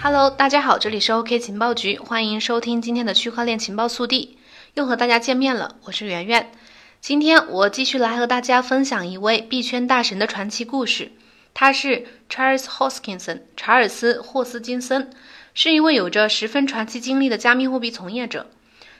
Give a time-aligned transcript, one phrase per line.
[0.00, 4.38] Hello，大家好，这里是 OK 情报局，欢迎收听今天的区块链情报速递，
[4.74, 6.52] 又和大家见面了，我是圆圆。
[7.00, 11.10] 今天我继续来和大家分享一位币圈大神的传奇故事，
[11.52, 15.10] 他是 Charles Hoskinson，查尔斯·霍斯金森，
[15.52, 18.46] 是一位有着十分传奇经历的加密货币从业者。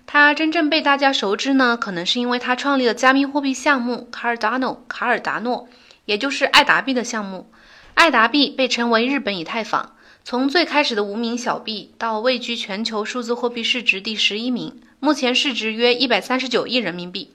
[0.05, 5.69] 他真正被大家熟知呢，可能是因为他创立了加密货币项目 Cardano 卡尔达诺，
[6.07, 7.49] 也就是爱达币的项目。
[7.95, 9.93] 爱达币被称为日本以太坊，
[10.31, 17.33] 从最开始的无名小币到位居全球数字货币市值第十一名，目前市值约一百三十九亿人民币。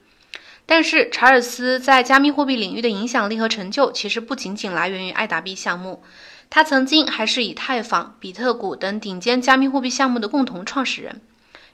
[0.68, 6.04] 但是查尔斯在加密货币领域的影响力和成就，其实不仅仅来源于爱达币项目，
[6.52, 11.20] 他曾经还是以太坊、比特谷等顶尖加密货币项目的共同创始人。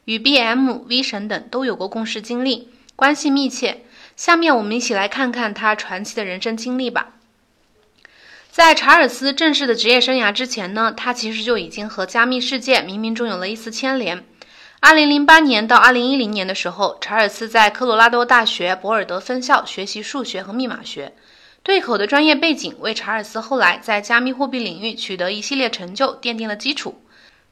[0.06, 3.84] 与 BM、V 神等都有过共事经历，关系密切。
[4.16, 7.16] 下面我们一起来看看他传奇的人生经历吧。
[8.60, 14.26] 在查尔斯正式的职业生涯之前呢，他其实就已经和加密世界冥冥中有了一丝牵连。
[14.82, 21.14] 2008年到2010年的时候，查尔斯在科罗拉多大学博尔德分校学习数学和密码学，
[21.64, 27.02] 对口的专业背景为查尔斯后来在加密货币领域取得一系列成就奠定了基础。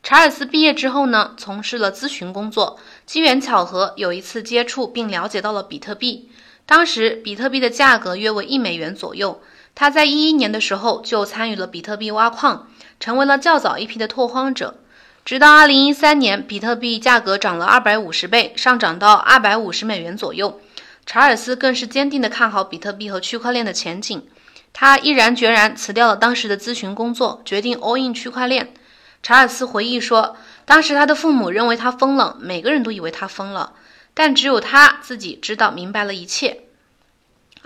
[0.03, 2.77] 查尔斯毕业之后呢，从事了咨询工作。
[3.05, 6.29] 机缘巧合，有一次接触并了解到了比特币。
[6.65, 9.41] 当时比特币的价格约为一美元左右。
[9.79, 12.67] 他在一一年的时候就参与了比特币挖矿，
[12.99, 14.79] 成为了较早一批的拓荒者。
[15.23, 20.59] 直到二零一三年，比特币价格涨了二百五十倍，上涨到二百五十美元左右。
[21.05, 24.27] 查尔斯更是坚定地看好比特币和区块链的前景。
[24.73, 28.73] 他毅然决然辞掉了当时的咨询工作，决定 all in 区块链。
[29.21, 33.73] 查尔斯回忆说，当时他的父母认为他疯了，每个人都以为他疯了，
[34.15, 36.63] 但只有他自己知道明白了一切。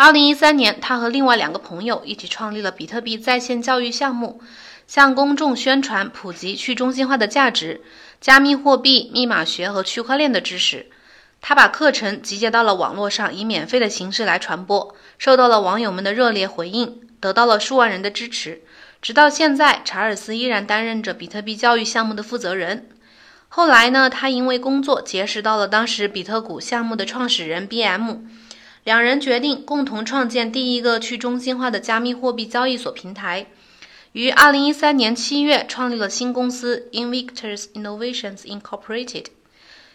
[0.04, 4.42] 二零一三年，他和另外两个朋友一起创立了比特币在线教育项目，
[4.88, 7.82] 向公众宣传普及去中心化的价值、
[8.20, 10.88] 加密货币、密码学和区块链的知识。
[11.40, 18.64] 他把课程集结到了网络上，以免费的形式来传播，受到了网友们的热烈回应，得到了数万人的支持。
[19.04, 22.90] 直到现在，查尔斯依然担任着比特币教育项目的负责人。
[23.50, 28.22] 后来呢，他因为工作结识到了当时比特谷项目的创始人 BM，
[28.84, 33.46] 两人决定共同创建第一个去中心化的加密货币交易所平台。
[34.14, 39.26] 于二零一三年七月创立了新公司 Invictus Innovations Incorporated。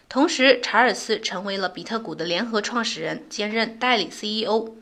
[0.08, 4.74] 同时，查尔斯成为了比特谷的联合创始人，兼任代理 CEO。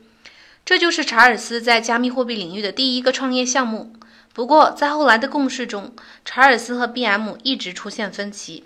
[0.67, 3.95] 这就是查尔斯在加密货币领域的第一个创业项目。
[4.35, 5.95] 不过，在后来的共事中，
[6.25, 8.65] 查尔斯和 BM 一直出现分歧。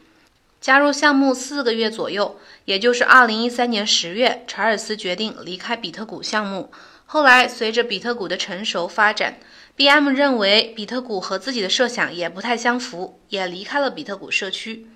[0.61, 6.73] 加入项目四个月左右，也就是2013年10月，查尔斯决定离开比特谷项目。
[7.07, 9.39] 后来，随着比特谷的成熟发展
[9.77, 14.87] ，BM 认为比特谷和自己的设想也不太相符，也离开了比特谷社区。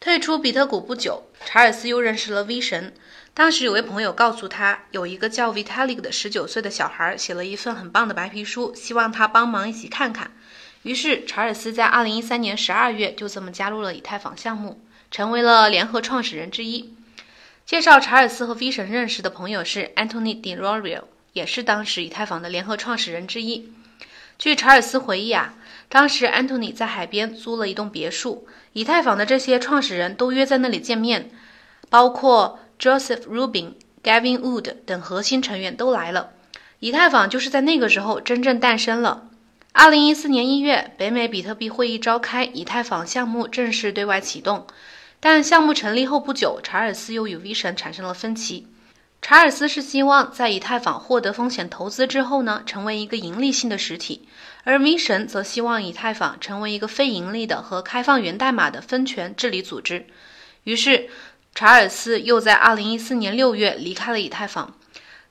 [0.00, 2.94] 退出比特谷不久，查尔斯又认识了 V 神。
[3.34, 10.30] 当时有位朋友告诉他，有一个叫 Vitalik 的十九岁的小孩写了一份很棒的白皮书，希望他帮忙一起看看。
[10.84, 14.80] 于是查尔斯在二零一三年十二月就这么加入了以太坊项目，
[15.10, 16.94] 成为了联合创始人之一。
[17.66, 23.72] 介绍查尔斯和 V 神认识的朋友是 Anthony d e r o r i o 也是当时以太坊的联合创始人之一。
[24.38, 25.54] 据查尔斯回忆啊，
[25.88, 31.30] 当时 Anthony 在海边租了一栋别墅，以太坊的这些创始人都约在那里见面，
[31.90, 32.60] 包括。
[32.76, 36.30] Joseph Rubin、Gavin Wood 等核心成员都来了，
[36.80, 39.28] 以太坊就是在那个时候真正诞生了。
[39.76, 44.68] 二零一四年一月，北美比特币会议召开，以太坊项目正式对外启动。
[45.18, 48.68] 但项目成立后不久，查尔斯又与 V 神产生了分歧。
[49.20, 54.28] 查尔斯是希望在以太坊获得风险投资之后呢，成为一个盈利性的实体，
[54.62, 60.06] 而 V 神则希望以太坊成为一个非盈利的和开放源代码的分权治理组织。
[60.62, 61.08] 于是。
[61.56, 64.74] 查尔斯又在2014年6月离开了以太坊。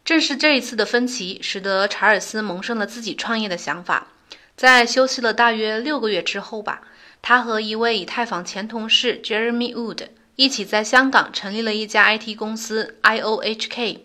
[0.06, 4.08] 正是这一次的分歧，使得查尔斯萌生了自己创业的想法。
[4.56, 6.82] 在休息了大约六个月之后吧，
[7.22, 14.00] 他和一位以太坊前同事 Jeremy Wood 一起在香港成立了一家 IT 公司 IOHK。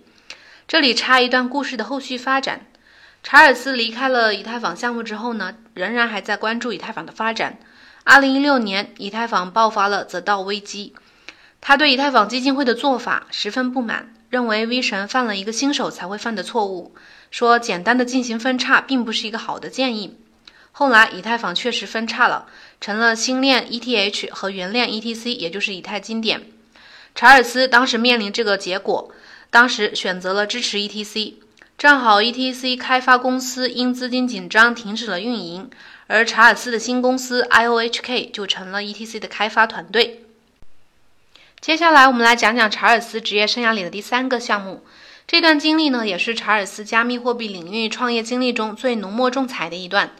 [0.66, 2.66] 这里插一段故事的后续发展：
[3.22, 7.58] 查尔斯离开了以太坊项目之后呢，仍然还在关注以太坊的发展。
[8.04, 10.94] 2016年，以太坊爆发了则道危机。
[11.60, 16.94] 他对以太坊基金会的做法十分不满，认为 V 神犯了一个新手才会犯的错误，
[17.30, 20.16] 说简单的进行分叉并不是一个好的建议。
[20.72, 22.46] 后来以太坊确实分叉了，
[22.80, 26.42] 成了星链 ETH 和原链 ETC，也就是以太经典。
[27.14, 29.10] 查尔斯当时面临这个结果，
[29.50, 31.34] 当时选择了支持 ETC。
[31.76, 35.70] 正好 ETC 开发公司因资金紧张停止了运营，
[36.08, 40.24] 而查尔斯的新公司 IOHK 就成了 ETC 的开发团队。
[41.60, 44.84] 接下来，我们来讲讲查尔斯职业生涯里的第三个项目。
[45.26, 50.12] 这段经历呢，也是查尔斯加密货币领域创业经历中最浓墨重彩的一段。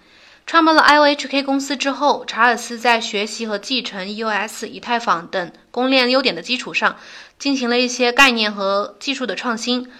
[0.49, 6.97] 创办了 IOHK 公司之后，查尔斯在学习和继承 EOS、以太坊等公链优点的基础上，
[7.39, 9.91] 进行了一些概念和技术的创新。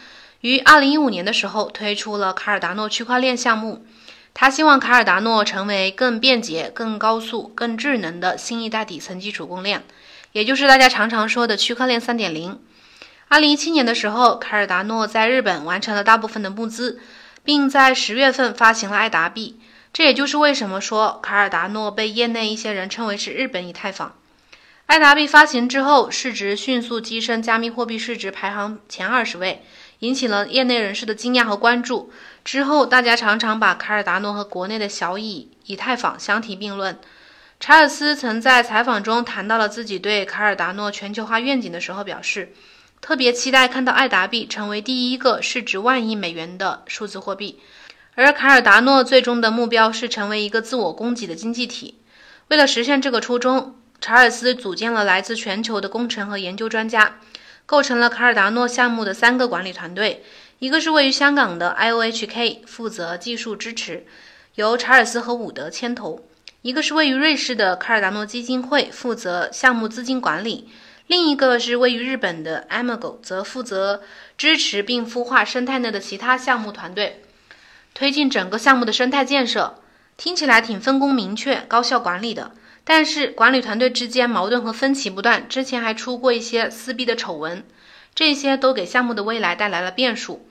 [0.41, 3.85] 于2015年的时候，推出了卡尔达诺区块链项目。
[4.33, 9.85] 他希望卡尔达诺成为更便捷、更高速、更智能的新一代底层基础公链。
[10.33, 12.59] 也就是大家常常说的区块链三点零。
[13.29, 16.99] 二零一七年的时候，卡尔达诺在日本完成了大部分的募资，
[17.45, 19.59] 并在十月份发行了爱达币。
[19.93, 24.15] 这也就是为什么说卡尔达诺被业内一些人称为是日本以太坊。
[24.87, 29.63] 爱达币发行之后，市值迅速跻身加密货币市值排行前二十位，
[29.99, 32.11] 引起了业内人士的惊讶和关注。
[32.43, 36.99] 之后，大家常常把卡尔达诺和国内的小以以太坊相提并论。
[37.61, 42.55] 查尔斯曾在采访中谈到了自己对卡尔达诺全球化愿景的时候，表示
[43.03, 47.59] 特别期待看到爱达币成为第一个市值万亿美元的数字货币，
[48.21, 52.01] 而卡尔达诺最终的目标是成为一个自我供给的经济体。
[52.49, 57.21] 为了实现这个初衷，查尔斯组建了来自全球的工程和研究专家，
[57.65, 60.25] 构成了卡尔达诺项目的三个管理团队，
[60.59, 64.05] 一个是位于香港的 IOHK，负责技术支持，
[64.57, 66.27] 由查尔斯和伍德牵头。
[66.63, 70.65] 一个是位于瑞士的卡尔达诺基金会，负责项目资金管理；
[71.07, 74.03] 另一个是位于日本的 Amago，则负责
[74.37, 77.23] 支持并孵化生态内的其他项目团队，
[77.99, 79.75] 推进整个项目的生态建设。
[80.17, 82.53] 听起来挺分工明确、高效管理的，
[82.85, 87.65] 但是管理团队之间矛盾和分歧不断，之前还出过一些撕逼的丑闻，
[88.15, 90.49] 这些都给项目的未来带来了变数。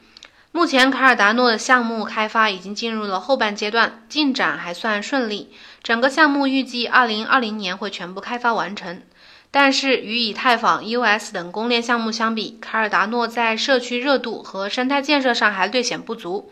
[0.52, 5.54] 目前，卡尔达诺的项目开发已经进入了后半阶段，进展还算顺利。
[5.82, 9.02] 整个项目预计二零二零年会全部开发完成。
[9.50, 16.52] 但是，与以太坊、US 等公链项目相比，卡尔达诺在社区热度和生态建设上还略显不足。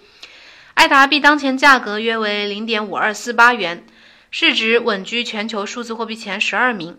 [0.75, 3.85] 爱达币当前价格约为零点五二四八元，
[4.29, 6.97] 市值稳居全球数字货币前十二名。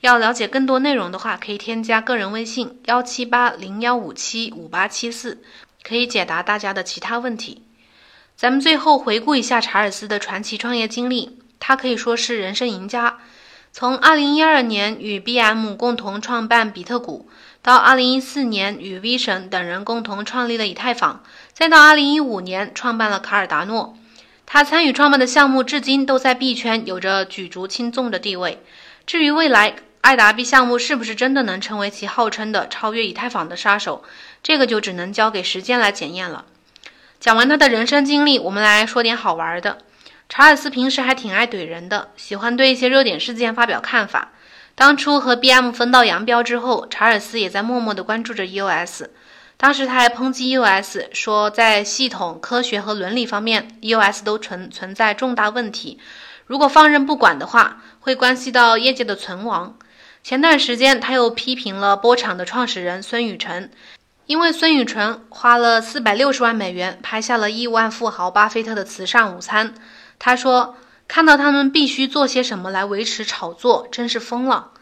[0.00, 5.42] 要了解更多内容的话，可以添加个人微信幺七八零幺五七五八七四。
[5.84, 7.62] 可以解答大家的其他问题。
[8.34, 13.18] 咱们最后回顾一下查尔斯的传奇创业经历，他可以说是人生赢家。
[13.70, 17.28] 从2012年与 BM 共同创办比特谷，
[17.64, 21.24] 到2014年与 V 神等人共同创立了以太坊，
[21.54, 23.96] 再到2015年创办了卡尔达诺，
[24.44, 28.62] 他参与创办的项目至今都在币圈有着举足轻重的地位。
[29.06, 34.04] 至于未来，爱达币项目是不是真的能成为其号称的超越以太坊的杀手？
[34.42, 36.44] 这个就只能交给时间来检验了。
[37.18, 39.78] 讲完他的人生经历，我们来说点好玩的。
[40.28, 44.32] 查尔斯平时还挺爱怼人的，喜欢对一些热点事件发表看法。
[44.76, 49.06] 当初和 BM 分道扬镳之后，查尔斯也在默默地关注着 EOS。
[49.56, 56.00] 当时他还抨击 EOS，说在系统、科学和伦理方面，EOS 都存存在重大问题。
[56.46, 59.78] 如果放任不管的话，会关系到业界的存亡。
[60.24, 63.70] 前段时间，他又批评了波场的创始人孙宇晨，
[64.26, 69.72] 因为孙宇晨花了四百六十万美元拍下了亿万富豪巴菲特的慈善午餐。
[70.18, 74.72] 他说：“看到他们必须做些什么来维持炒作，真是疯了。”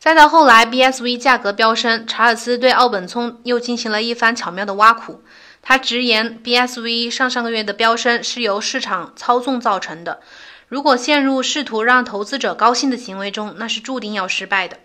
[0.00, 5.22] 再到后来，BSV 价格飙升，查尔斯对奥本聪又进行了一番巧妙的挖苦。
[5.60, 10.20] 他直言，BSV 上上个月的飙升是由市场操纵造成的。
[10.68, 14.78] 如果陷入试图让投资者高兴的行为中，那是注定要失败的。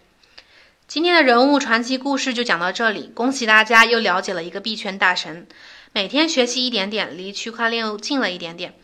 [0.86, 5.48] 今天的人物传奇故事就讲到这里，恭喜大家又了解了一个币圈大神。
[5.94, 8.75] 每天学习一点点，离区块链又近了一点点。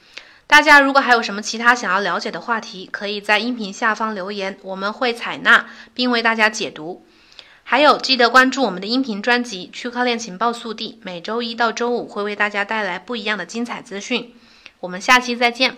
[0.51, 7.05] 大家如果还有什么其他想要了解的话题，可以在音频下方留言，我们会采纳并为大家解读。
[7.63, 14.35] 还有，记得关注我们的音频专辑《区块链情报速递》，每周一到周五会为大家带来不一样的精彩资讯。
[14.81, 15.77] 我们下期再见。